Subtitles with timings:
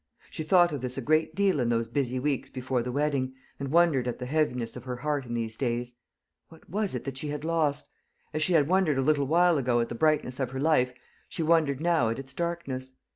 [0.31, 3.69] She thought of this a great deal in those busy weeks before the wedding, and
[3.69, 5.93] wondered at the heaviness of her heart in these days.
[6.49, 7.87] What was it that she had lost?
[8.33, 10.91] As she had wondered a little while ago at the brightness of her life,
[11.29, 12.93] she wondered now at its darkness.